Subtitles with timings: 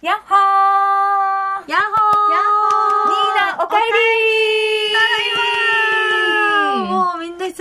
[0.00, 0.49] 呀哈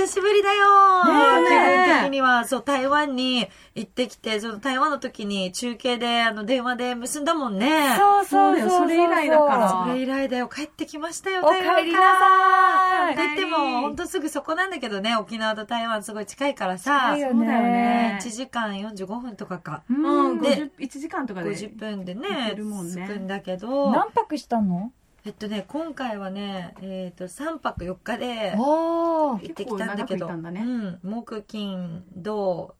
[0.09, 1.05] しぶりだよ。
[1.05, 1.85] ねえ。
[1.85, 7.95] 気分的には、そう、台湾に行ってきて、その台湾の時に中継で、あの、電話で結んだもんね。
[7.97, 9.85] そうそうそうだよそれ以来だから。
[9.85, 10.47] それ以来だよ。
[10.47, 13.13] 帰ってきましたよ、お台湾帰りなさい。
[13.13, 17.11] って言っても、ほんとすぐそこなんだけどね、沖縄と台湾すごい近いからさ。
[17.13, 18.19] そうだよね。
[18.21, 19.83] 1時間45分とかか。
[19.89, 21.51] うん、で50 1時間とかで。
[21.51, 23.05] 50分で行ねけるもんね。
[23.07, 23.91] 着くんだけど。
[23.91, 24.91] 何泊したの？
[25.25, 29.41] えっとね今回はねえっ、と3泊4日でおー。
[29.43, 32.75] 行ってきたんだけどうん、木金土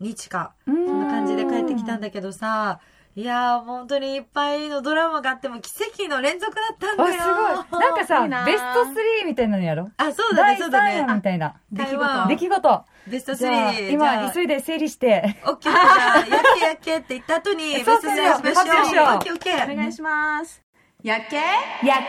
[0.00, 2.80] 日かそそんな感じで帰ってきたんだけどさ
[3.14, 5.70] いやー本当にいっぱいのドラマがあっても奇
[6.02, 7.80] 跡の連続だったんだあ、よすごい。
[7.80, 9.90] なんかさ、いいなベスト3みたいなのやろ？
[9.98, 11.60] あそうだね第そうだ3話ねみたいな。
[11.70, 12.84] 台湾出来事。
[13.08, 15.36] ベストじゃあ、3今、急いで整理して。
[15.44, 15.82] オッケーじゃ
[16.14, 16.24] あや
[16.54, 20.61] けやけって言った後にベスト3そうそうしましょうオッケーオッケーお願いします。
[21.02, 21.42] やっけや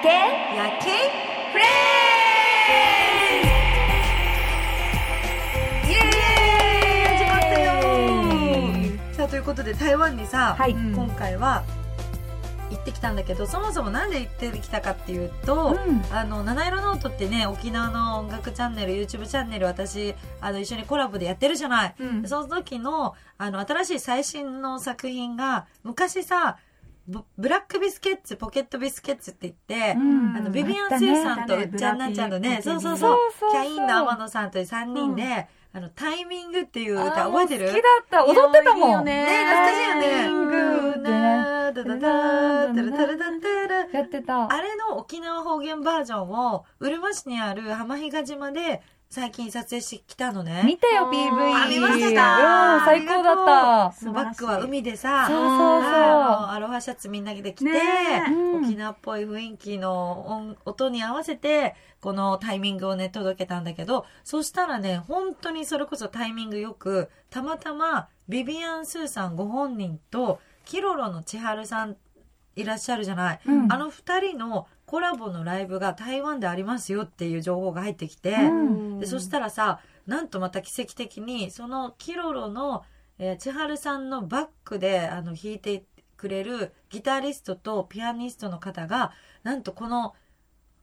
[0.03, 0.85] けやけ
[1.51, 1.67] フレイ
[2.69, 5.95] エーイ
[7.07, 7.71] 始まったよ
[9.13, 10.73] さあということで台湾にさ、はい。
[10.73, 10.93] うん。
[10.93, 11.63] 今回は
[12.69, 16.03] 行ってきたんだけどそもそもなんで行ってきたかっていうと、うん。
[16.15, 22.27] あの七色ノートってね沖縄の音楽チャンネル YouTube チャンネル私あの一緒にコラボでやってるじゃない、うん。
[22.27, 26.59] その時のあの新しい最新の作品が昔さ
[27.05, 29.95] ブラックビスケッツ、ポケットビスケッツって言って、あ
[30.41, 33.17] の、ビビアン・スーさんと、うっちゃんなんちゃんのね、そうそうそう、
[33.51, 37.67] キャインの天野さんと3人で、あの、タイミングっていう歌覚えてる？
[37.67, 38.25] 好きだった。
[38.25, 39.05] 踊ってたもん。
[39.05, 40.01] ね懐かしいよね。
[40.01, 40.53] タイミング
[41.01, 44.53] なー、だだだー、だだだだだやってた。
[44.53, 48.81] あれの沖縄方言バージョンを、うるま市にある浜比嘉島で
[49.13, 50.63] 最近撮影してきたのね。
[50.65, 51.55] 見てよ、PV。
[51.55, 53.35] あ見ましたうん、最高だっ
[54.01, 54.11] た。
[54.11, 55.91] バックは海でさ、そうそうそう
[56.49, 57.79] アロハシャツみんなで着て、ね
[58.27, 71.97] えうん沖縄っぽい雰囲気の音音に合わせて、このタイミングをね、届けたんだけど、そしたらね、本当にそれこそタイミングよく、たまたまビビアン・スーさんご本人と、キロロの千春さん
[72.55, 73.39] いらっしゃるじゃない。
[73.45, 78.99] うんあの二人のコラボのライブが台湾でありますよっていう情報が入ってきて、うん。
[78.99, 82.83] でそしたらさなんとまた奇跡的にその Kiroro の、
[83.17, 90.13] えー千春さんのバックであの弾いてくれるギタリストとピアニストの方がなんとこの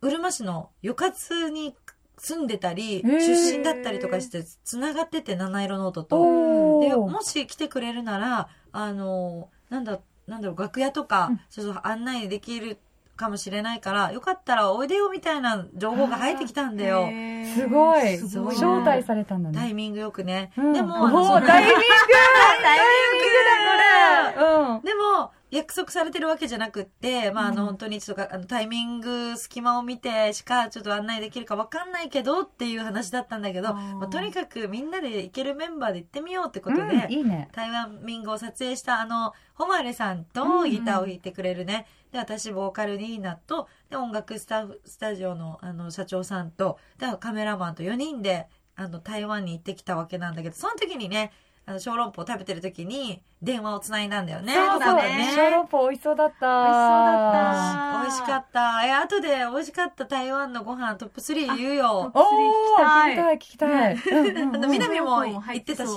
[0.00, 1.76] うるま市の与勝に
[2.19, 6.81] 住んでたり出身だったりとかしてつながってて七色ノートと。
[6.81, 11.41] でもし来てくれるならあのなんだなんだろう楽屋とか、うん。
[11.49, 12.76] そうそう案内できる
[13.20, 17.06] かもしれないからよかったらおいでよみたいな情報が入ってきたんだよ。
[17.54, 18.16] すごい。
[18.16, 19.58] すごいね招待されたんだね。
[19.58, 20.50] タイミングよくね。
[20.56, 24.75] うんでも、タイミングタイミングだ、これ。
[24.75, 24.82] うん。
[24.82, 37.49] でも、約束されてるわけじゃなくって、まあ、あの、うん本当にちょっとか、あの、タイミング、隙間を見てしか、ちょっと案内できるかわかんないけどっていう話だったんだけど、まあ、とにかくみんなで行けるメンバーで行ってみようってことで、うんいいね。
[37.53, 41.87] 台湾ミンゴを撮影したあの、ホマレさんとうんギターを弾いてくれるね。
[42.12, 48.47] で、私、ボーカルニーナと、で、音楽スタスタジオのあの、社長さんと、で、カメラマンと4人で、
[48.77, 51.32] あの、台湾に行ってきたわけなんだけど、その時にね、
[51.70, 54.53] あの、小籠包を食べてる時に、電話をつないだんだよね。
[54.53, 54.81] そうそう。
[54.81, 56.64] ここでね小籠包美味しそうだった。
[56.64, 58.86] 美味しそうだった美味しかった。
[58.86, 62.10] え、後で美味しかった台湾のご飯トップ3言うよ。
[62.12, 63.94] おー、聞聞きたい、聞きたい。
[63.94, 65.91] うんうん あの、うん南も行ってたし。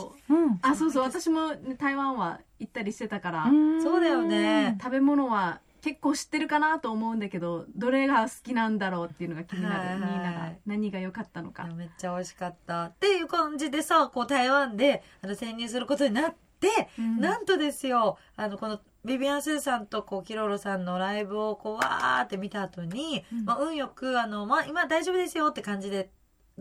[0.61, 1.03] あ、そうそう。
[1.03, 3.45] 私もね台湾は行ったりしてたから、
[3.81, 4.77] そうだよね。
[4.79, 9.75] 食べ物は結構知ってるかなと思うんだけど、どれが好きなんだろうっていうのが気になる。
[9.75, 11.65] はいはいニーナが何が良かったのか。
[11.75, 12.85] めっちゃ美味しかった。
[12.85, 26.09] っていう感じでさ、こう台湾であの潜入することになって、うんなんとですよ、あの、このビビアン・スーさんとこうキロロさんのライブをこうわーって見た後に、うんまあ、運よく、あの、まあ、今大丈夫ですよって感じで、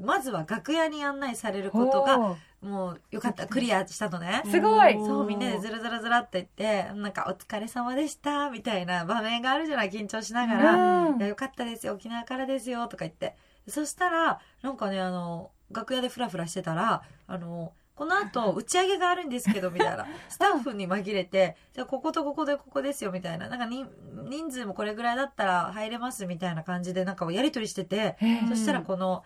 [0.00, 4.42] まずは楽屋に案内されることが、もうよかった、クリアしたのね。
[4.46, 4.94] すごい。
[4.94, 10.74] そう、みんなでずらずらずらって言って、なんか、お疲れ様でした、みたいな場面があるじゃない、緊張しながら。
[11.08, 11.18] うん。
[11.18, 13.36] いやよかったですよ沖縄からですよとか言って。
[13.68, 20.06] そしたらなんかねあの楽屋でフラフラしてたらあのこの後打ち上げがあるんですけどみたいな。
[20.28, 23.48] スタッフに紛れてじゃあこことここでここですよみたいな。
[23.48, 23.88] なんか人
[24.28, 28.16] 人数もこれぐらいだったら入れますみたいな感じでなんかやり取りしてて。
[28.48, 29.22] そしたらこの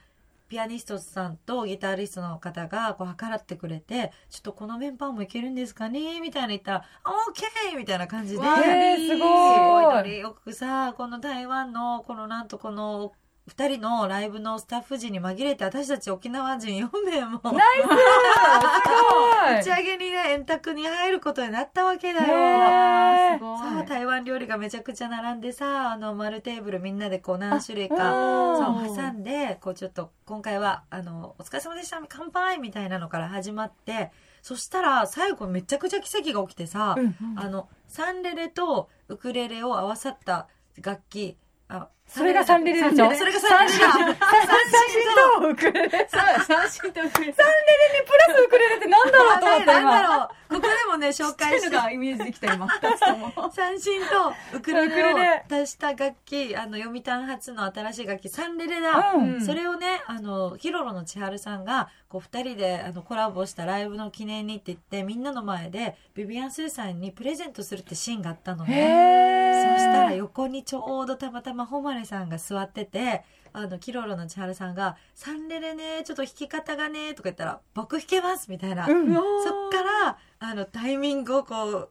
[0.49, 6.21] ピアニストさんとギタリストの方がこう計らってくれてちょっとこのメンバーもいけるんですかね？
[6.21, 8.39] みたいな言ったら「オーケー!」みたいな感じで。
[8.39, 10.19] すすごい。
[10.21, 13.13] よくさこの台湾のこのなんとこの
[13.49, 17.41] 2人のライブのスタッフ陣に紛れて私たち沖縄人4名も。
[17.53, 17.87] ナイス
[19.55, 22.35] 打ち上げにね円卓に入ることになったわけだへよ。
[22.35, 23.59] ーすごい。
[23.59, 34.11] さあ台湾料理がめちゃくちゃ並んでさ、あの、丸テーブルみんなでこう何種類か、あそう、挟んで、こうちょっと、今回は、あの、お疲れ様でした、乾杯みたいなのから始まって、
[34.43, 37.15] そしたら、最後めちゃくちゃ奇跡が起きてさ、うん。
[37.37, 40.49] あの、サンレレとウクレレを合わさった
[40.83, 41.37] 楽器、
[41.69, 43.13] あ、それがサンレレでしょ？
[43.15, 43.93] それがサンレレだ。
[43.93, 44.17] 三振
[45.41, 45.89] とウクレレ。
[46.11, 50.03] プラ三振とウクレレスウクレレってなんだろうと思ってなんだ今。
[50.03, 50.46] ろう。
[50.99, 52.69] ね、紹介してのがイメージできた今
[53.53, 55.45] 三振とウクレレ。
[55.51, 59.13] を足した楽器、あの、読谷初の新しい楽器、サンレレだ。
[59.15, 59.45] うん。
[59.45, 69.77] それをね、あの、ヒロロの千春さんが、こう、二人で、あの、コラボしたライブの記念にって言って、みんなの前で、ビビアン・スーさんにプレゼントするってシーンがあったのね。
[69.77, 78.87] そしたら横にちょうどたまたま誉さんが座ってて、あの、キロロの千春さんが、サンレレね、ちょっと弾き方がね、とか言ったら、僕弾けますみたいな。
[78.87, 79.15] うん。
[79.15, 81.91] そっから、あの、タイミングをこう、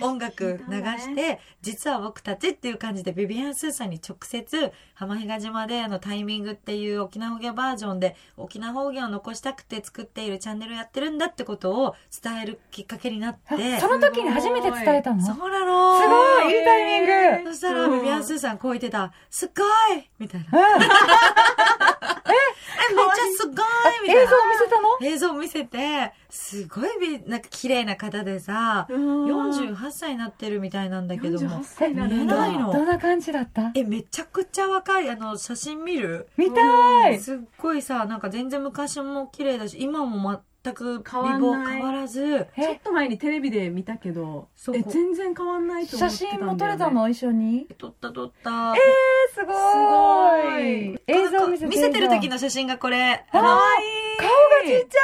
[0.00, 13.74] 音楽流して、実は僕たちっていう感じでビビアン・スーさんに直接浜比嘉島であのタイミングっていう沖縄方言バージョンで沖縄方言を残したくて作っているチャンネルをやってるんだってことを伝えるきっかけになって。
[13.76, 15.20] あその時に初めて伝えたの？
[15.20, 15.98] すそうなの。
[16.08, 17.50] ごいいいタイミング。
[17.52, 19.62] そしたらうんビビアン・スーさんこう言ってた「すご
[19.94, 20.58] い!」みたいな。
[20.58, 20.86] うん「え
[22.94, 23.56] めっちゃすごい!」
[24.02, 24.22] みたいな。
[24.22, 24.88] 映像見せたの？
[25.14, 26.12] 映像を見せて。
[26.28, 31.48] すごいびなんか綺麗な方でさ48歳になってるみたいなんだけども。
[31.60, 33.70] 48歳な見えるんだないのどんな感じだった？
[33.74, 35.08] え、めちゃくちゃ若い。
[35.08, 36.28] あの、写真見る？
[36.36, 37.18] 見たい。
[37.18, 47.08] すっごいさ、なんか全然昔も綺麗だし、今も全く美変わ変わらず、ちょっと前にテレビで見たけどえ全然変わんないと思写ってたんだよ、ね、真も撮れたの？
[47.08, 47.66] 一緒に？
[47.78, 48.74] 撮った撮った。
[48.74, 48.78] え
[49.32, 50.94] すごごい。
[50.94, 53.24] い映像見せて見せてる時の写真がこれ。
[53.30, 54.96] かわい顔がちっち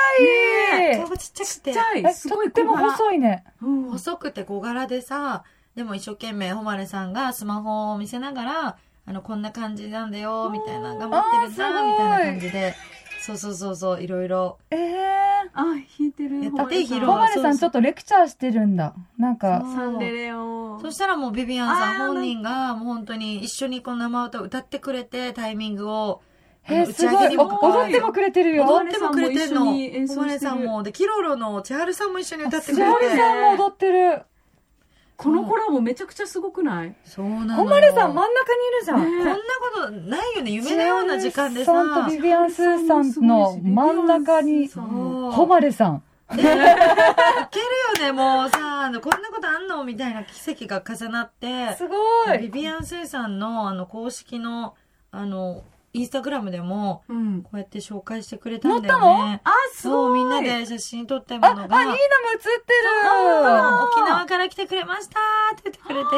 [0.72, 0.96] ゃい。
[0.98, 1.54] 顔がちっちゃくて。
[1.54, 1.78] ちっち。
[1.78, 2.04] ゃい。
[2.06, 3.44] えすごいとっても細いね。
[3.62, 3.90] うん。
[3.90, 5.44] 細くて小柄でさ、
[5.76, 8.76] でも一生懸命、誉さんがスマホを見せながら、
[9.06, 12.74] あの、こんな感じなんだよ、みたいな、頑張ってるんだ、みたいな感じで。
[13.20, 14.58] そうそうそうそう、いろいろ。
[14.70, 15.21] えー
[15.54, 16.42] あ弾いてる。
[16.44, 17.00] やった手ほ広い。
[17.00, 18.66] 小丸さんちょっとレクチャーしてる。
[18.66, 26.22] んだなんかサンデレをそしたらもうビビアンさん本人がもう本当に一緒にこの生歌を歌ってくれてタイミングを。
[26.64, 27.16] えー、打ちすごい。
[27.16, 28.64] お上げにも踊ってもくれてるよ。
[28.64, 29.64] 踊ってもくれてんの。
[29.64, 34.22] 誉さんも一緒に演奏してる誉さんもでキロロの千春さんも一緒に歌ってく千春れてさんも踊ってる
[35.22, 36.94] このコラボめちゃくちゃすごくない？
[37.04, 39.40] そうなの小丸さん真ん中にいるじゃん、ねこんなこ
[39.86, 41.72] とないよね夢のような時間でさ。
[41.72, 44.84] さんとビビアン・スーさんの真ん中にそう
[45.32, 46.02] 誉さん。
[46.32, 46.64] いけるよ
[48.00, 48.82] ねもうさ。
[48.82, 51.74] あのこんなことあんのみたいな奇跡が重なって。
[51.76, 51.94] すご
[52.34, 52.38] い。
[52.38, 54.74] ビビアン・スーさんのあの公式の
[55.10, 55.62] あの
[55.94, 57.42] インスタグラムでもうん。
[57.42, 62.72] こうやって紹介してくれたんだよ載ったねあすそう、みんなで写真撮ったもあ、あ、のニーナもが、映って
[63.04, 65.20] あ沖縄から来てくれました
[65.54, 66.16] って言ってくれて、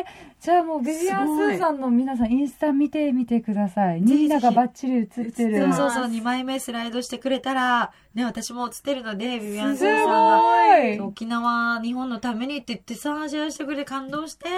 [0.00, 0.06] る
[0.40, 4.02] じゃあもうビビアン・スーさんの皆さんインスタ見てみてください。
[4.02, 5.32] ニーナがバッチリ映って映る。
[5.34, 11.04] そうそうそう、2枚目スライドしてくれたら、ね、私も写ってるので、ビビアン・スすーさんが。
[11.06, 14.48] 沖縄、日本のためにって言ってさ、シェアしてくれて感動して、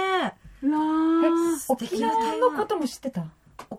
[0.62, 1.56] うわー。
[1.58, 3.26] 素敵沖な縄のことも知ってた？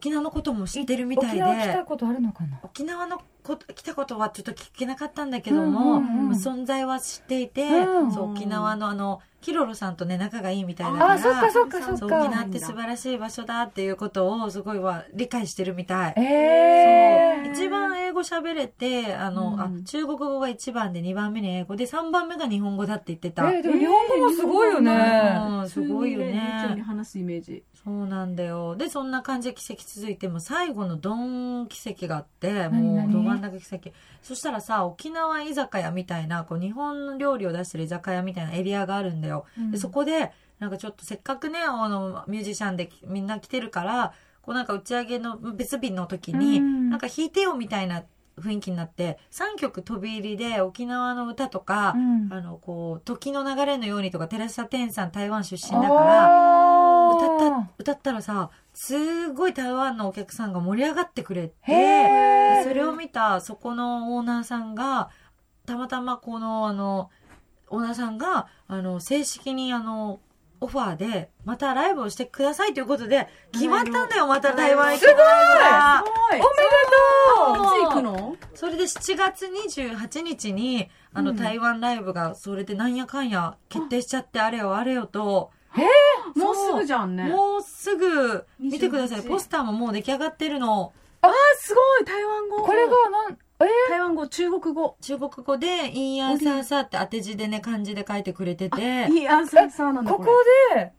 [0.01, 2.59] 沖縄のことも知ってるみたい沖縄来たで、ことあるのかな？
[2.63, 12.21] 沖縄のこと、来たことはちょっと聞けなかったんだけども、うんうんうん存在は知っていて、うんそう、沖縄のあの、キロロさんとね、仲がいいみたいだから、あ、そっかそっかそっか。
[12.21, 16.13] 沖縄って素晴らしい場所だっていうことをすごいは理解してるみたい。
[16.17, 17.45] えー。
[17.45, 23.51] そう一番英語喋れて、あの、うんあ、中国語が1番で2番目に英語で3番目が日本語だって言ってた。
[23.51, 25.35] えー、でも日本語もすごいよね。
[25.59, 26.83] うん、すごいよね。
[26.85, 28.75] 話すイメージそうなんだよ。
[28.75, 33.91] で、そんな感じで奇跡続いても最後のドン奇跡があって、もうど真ん中奇跡。
[34.21, 39.45] そしたらさ、沖縄居酒屋みたいな、こう日本の料理を出してる居酒屋みたいなエリアがあるんだよ。
[39.71, 48.03] でそこで、なんかちょっとせっかくね、あの、ミュージシャンでみんな来てるから、こうなんか打ち上げの別日の時に、うんなんか弾いてよみたいな
[48.37, 56.60] 雰囲気になって、3曲飛び入りで沖縄の歌とか、うんあの、こう、時の流れのようにとか、テレサ・テンさん台湾出身だから、
[57.17, 65.09] 歌ったあ、歌ったらさ、すごい台湾のお客さんが盛り上がってくれて、それを見たそこのオーナーさんが、
[65.65, 67.09] たまたまこの、あの、
[67.69, 70.19] オーナーさんが、あの、正式にあの、
[70.63, 75.15] オファーで、またライブをしてくださいということで、決まったんだよ、また台湾行くすごい。
[75.15, 76.45] おめで
[77.35, 77.77] とう。
[77.77, 78.35] いつ行くの？
[78.53, 81.37] それで7月28日に、あの、うん。
[81.37, 85.49] 台湾ライブが、それでなんやかんや決定しちゃって、あれよあれよと、
[86.35, 87.25] もうすぐじゃんね。
[87.25, 89.19] もうすぐ、見てください。
[89.21, 90.93] 28ポスターももう出来上がってるの。
[91.21, 92.05] あーすごい。
[92.05, 92.63] 台湾語。
[92.63, 93.67] これがなん、え？
[93.89, 94.97] 台湾語中国語。
[95.01, 100.35] 中国語で、インアンサーサーって当て字でね、漢字で書いてくれてて、いいアンサーサーなんー、ここだこ
[100.75, 100.93] れで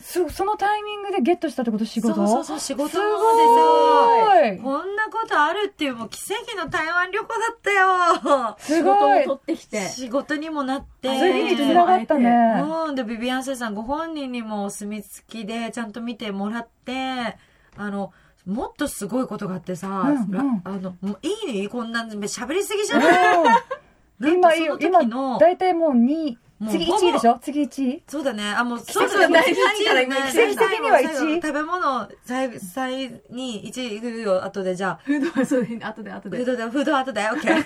[0.00, 1.84] そそのタイミングでゲットしたってこと？
[1.84, 2.14] 仕事？
[2.14, 8.56] そうそうそう、仕事のす方でさ、ごいこんなことあるっていうもう奇跡の台湾旅行だったよ。
[8.58, 9.80] す仕事をごい取ってきて。
[9.88, 11.08] 仕事にもなって。
[11.18, 12.30] 次に繋がったね。
[12.88, 12.94] うん。
[12.94, 17.36] で、ビビアンセさんご本人にもお墨付きでちゃんと見てもらって、
[17.76, 18.12] あの、
[18.46, 23.36] もっとすごいことがあってさ、うんらうんあの、もういいねこんなん喋りすぎじゃない？
[24.20, 26.36] うん今、今大体もう2、
[26.70, 27.38] 次もうほぼ1位でしょ？
[27.40, 28.02] 次1位？
[28.08, 28.50] そうだね。
[28.50, 29.44] あ、もう、跡そうだね。
[29.46, 35.00] 奇奇跡的には一位食べ物、最最に1位いくよ、後でじゃあ。
[35.04, 36.38] フードはそうで、後で後で。
[36.38, 37.64] フードだ、フード後で、オッケー。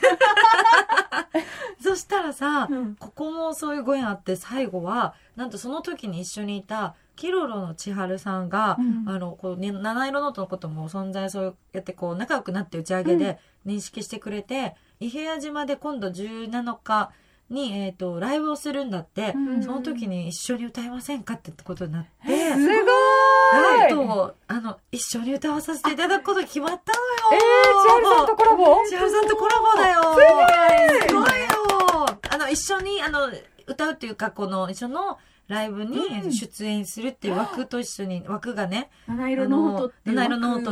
[1.82, 17.10] そしたらさ、うんここもそういうご縁あって、最後は、なんとその時に一緒にいた、キロロの千春さんが、うんあの、こう、ね、七色ノートのことも存在そうやってこう、仲良くなって打ち上げで認識してくれて、伊平屋島で今度17日
[17.52, 19.62] に、えっ、と、ライブをするんだって、うん。
[19.62, 27.36] その時に一緒に歌いませんかってことになって、すごなんーいと、あの、一緒に歌わさせていただくことが決まったのよ。
[27.36, 28.84] えー、千春さんとコラボ？
[28.88, 30.02] 千春さんとコラボだよ。
[31.08, 31.30] すごい。
[31.42, 32.18] よ。
[32.30, 33.28] あの、一緒に、あの、
[33.66, 35.18] 歌うっていうか、この一緒の
[35.48, 40.70] ライブに出演するっていう枠と一緒に、枠がね、七色ノートっていう七色ノート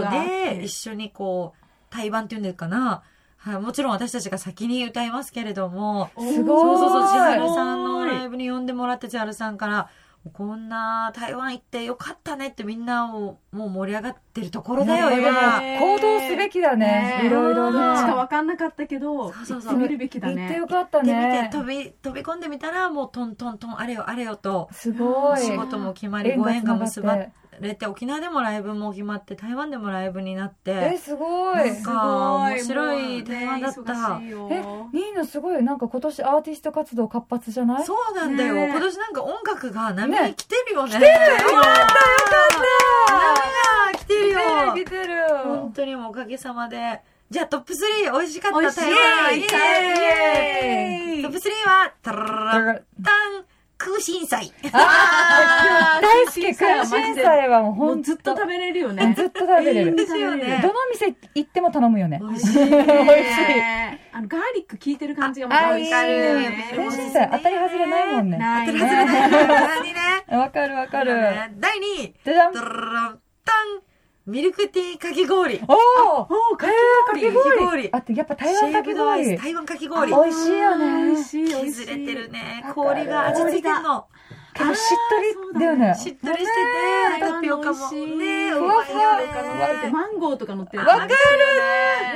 [0.57, 3.03] で一緒にこう、対バンっていうんですかな。
[3.43, 9.89] はい、もちろん私たちが先に歌いますけれども、すごいそうそうそう、千春すさんのライブに呼んでもらって千春さんから、
[10.35, 15.59] こんな台湾行ってよかったねってみんなをもう盛り上がってるところだよ、今。
[15.61, 17.21] ね行動すべきだね。
[17.23, 17.79] ねいろいろね。
[17.79, 20.67] どっちか分かんなかったけど、そうそうそう行ってみるべきだ行ってねよ。
[20.67, 21.51] かったで見てね。
[21.51, 25.41] 飛び飛び込んでみたらもうトントントンあれよあれよとすごい。
[25.41, 27.17] 仕事も決まりご縁が結ば
[27.61, 31.57] れて沖縄でもライブも決まって台湾でもライブになっえ、てすごい。
[31.57, 32.53] なんすかごい。
[32.55, 34.19] 面白い台湾だった。
[34.19, 34.63] ねえ、
[34.93, 37.85] ニーナすごい、なんか今年アーティスト活動活発じゃない？
[37.87, 40.93] そうなんだよ、ね今年なんか音楽が波ねに来てるよね。
[40.93, 41.17] 来てるよ。
[41.17, 41.87] かったよ
[43.07, 44.39] か波が来てるよ。
[44.39, 45.29] った来てる。
[45.45, 47.01] 本当にもうおかげさまで。
[47.31, 48.71] じゃあトップ3美味しかった。
[48.73, 51.23] 台湾イエーイイエーイ。
[51.23, 53.45] トップ3はタラララタン
[53.83, 59.15] 空心菜あー 大好き空心菜はもうもほんずっと食べれるよね。
[59.17, 59.97] ずっと食べれる。
[59.97, 62.21] ですよねどの店行っても頼むよね。
[62.21, 62.75] 美味しい美味しい
[63.49, 65.93] ねあの、ガーリック効いてる感じがまたあ、美味しい。
[66.77, 68.39] 空心菜当たり外れないもんね。
[68.67, 69.17] 当たり外れな
[70.35, 71.13] い わかるわかる。
[71.59, 72.53] 第2位じゃじゃん
[74.27, 75.57] ミルクティーかき氷。
[75.57, 75.63] おー！
[75.67, 77.59] おー、かきえーかき氷。
[77.59, 77.93] 氷。
[77.93, 79.39] あってやっぱ台湾かき氷。
[79.39, 80.13] 台湾かき氷。
[80.13, 81.49] 美味しいよね美味しい。
[81.49, 82.65] 削れてるね。
[82.75, 84.07] 氷が味付いてるの。
[84.53, 84.97] 結構しっ
[85.55, 85.95] とりだよね。
[85.95, 87.91] しっとりしててねタピオカも。
[87.91, 88.91] ねうまい。
[88.91, 89.17] よ
[89.83, 89.91] ね。
[89.91, 90.85] マンゴーとか乗ってる。
[90.85, 91.09] わかる。
[91.09, 91.15] ね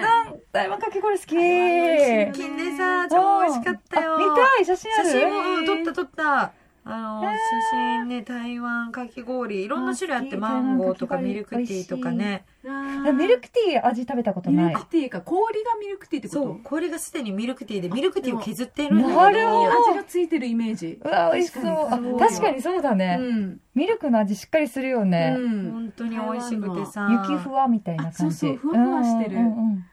[0.02, 1.34] なん台湾かき氷好き。
[1.34, 4.14] 美味しい金でさ超美味しかったよ。
[4.16, 5.10] あ見たい写真ある？
[5.10, 6.52] 写真もうん撮った撮った
[6.86, 7.30] あの、写
[7.72, 14.86] 真ね台湾かき氷いろんな種類あってあマンゴーとかミルクティーとかねミルクティー味食べたことないミルク。
[14.86, 16.42] ティーか、氷がミルクティーってこと？
[16.42, 20.98] そうこれがすでにミルクティーでミルクティーを削ってるんだけどなるほど味がついてるイメージ。
[21.02, 21.64] うわ、美味しそう。
[21.64, 23.16] あ確かに確かにそうだうね。
[23.16, 23.60] ん。
[23.74, 25.36] ミルクの味しっかりするよね。
[25.38, 25.70] うん。
[25.72, 28.16] 本当に美味しくてさ雪ふわみたいな感じ。
[28.18, 29.84] あそうそうふわふわしてるうんうんうん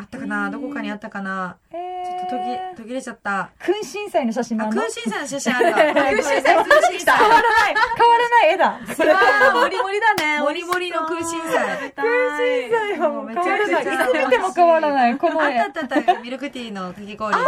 [0.00, 0.50] あったかな？
[0.50, 1.56] どこかにあったかな？
[1.72, 1.76] え
[2.06, 3.50] ちょっと途切途切れちゃった。
[3.58, 5.72] 空心菜の写真もああんの空心菜の写真あるわ。
[5.72, 5.92] 空
[6.22, 7.74] 心菜空心菜変わらない。
[7.98, 8.80] 変わらない絵だ。
[8.96, 10.40] それはあー、もりもりだね。
[10.40, 12.06] もりもりの空心菜空
[12.38, 13.82] 心空心菜はもう変わらない。
[13.82, 15.18] いつ見ても変わらない。
[15.18, 15.58] この絵。
[15.60, 16.18] あったあったあった。
[16.20, 17.34] ミルクティーのかき氷。
[17.34, 17.44] あー美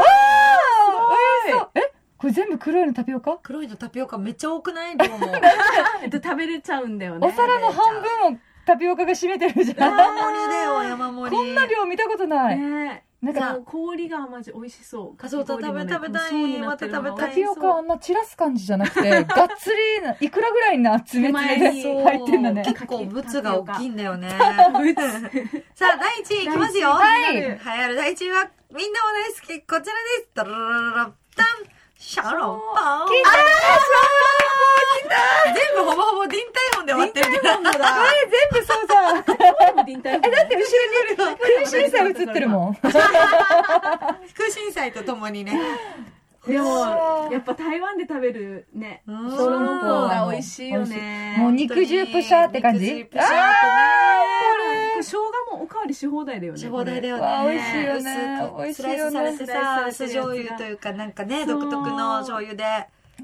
[1.51, 3.39] 味しそうえこれ全部黒いのタピオカ？
[3.43, 4.97] 黒いのタピオカめっちゃ多くない？
[4.97, 5.41] 量もで
[6.23, 7.27] 食べれちゃうんだよね。
[7.27, 7.95] お皿の半
[8.29, 9.79] 分をタピオカが占めてるじゃん。
[9.79, 11.37] 山盛りだよ山盛り。
[11.37, 12.59] こんな量見たことない。
[12.59, 13.05] ね。
[13.23, 15.25] なんか氷がマジ美味しそう。
[15.25, 17.29] あそう食べ食べたいまた食べたい。
[17.29, 22.63] タピオカあんな散らす感じじゃなくてがっつりないくらぐらいな詰め詰めで手前に入ってんだね。
[22.67, 24.29] 結構物が大きいんだよね。
[24.29, 25.01] ブツ。
[25.77, 26.91] さあ第1位いきますよ。
[26.91, 27.37] はい。
[27.37, 29.61] 流行る第1位はみんなも大好き。
[29.61, 29.85] こちらで
[30.25, 30.31] す。
[30.35, 31.47] ダララララダン
[32.05, 33.31] シャロンパン聞いた
[35.55, 39.19] 全部ほぼほぼディンタイモンで終わってるけどあれ全部そうじゃん。
[39.19, 40.43] えもディンタイモンだ。
[40.43, 42.75] って後ろに 空心菜映ってるもん。
[42.75, 42.93] 空
[44.51, 45.53] 心菜とともにね。
[46.47, 49.31] でも、やっぱ台湾で食べるね、うん。
[49.31, 51.37] 小籠包が美味しいよね。
[51.39, 52.85] もう肉汁プシャーって感じ？
[52.95, 53.31] 肉汁プシャー
[55.03, 56.59] 生姜もおかわりし放題だよね。
[56.59, 57.23] し放題だよね。
[57.53, 62.65] 美味しいよね美味しいよねスライスされてさ、酢醤油というかなんかね、独特の醤油で。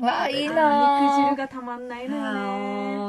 [0.01, 2.23] わあいい肉な汁がたまんないのよ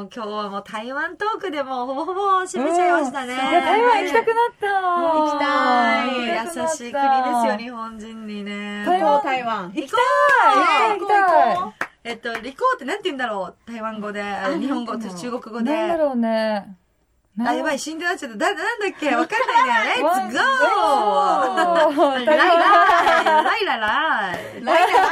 [0.04, 0.08] ね。
[0.12, 3.34] 今日はもう台湾トークでもうほぼほぼ締めちゃいましたね。
[3.34, 6.98] いや台湾行きたくなった行きたい優しい国で
[7.42, 8.82] すよ、日本人にね。
[8.84, 9.72] 台湾台湾。
[9.72, 11.56] 行きたい行きたい
[12.02, 15.70] えっと、リコーってなんて言うんだろう台湾語で、あ日本語、なんて言うんだろう中国語で。
[15.70, 16.76] なんだろうね。
[17.38, 18.38] あ、やばい、死んでなっちゃった。
[18.38, 19.14] だ、なんだっけ？
[19.14, 20.02] わかんないね。
[20.02, 22.36] レッツゴーライライ。
[22.36, 24.64] ライライライ。
[24.64, 25.08] ライライ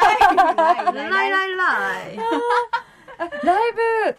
[0.57, 0.95] ライ。
[0.95, 1.65] ライライラ
[2.11, 2.19] イ。